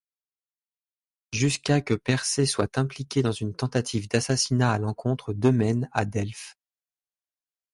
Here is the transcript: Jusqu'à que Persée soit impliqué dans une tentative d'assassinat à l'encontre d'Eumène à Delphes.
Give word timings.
Jusqu'à 1.31 1.79
que 1.79 1.93
Persée 1.93 2.47
soit 2.47 2.79
impliqué 2.79 3.21
dans 3.21 3.31
une 3.31 3.53
tentative 3.55 4.09
d'assassinat 4.09 4.71
à 4.71 4.79
l'encontre 4.79 5.31
d'Eumène 5.31 5.91
à 5.91 6.05
Delphes. 6.05 6.57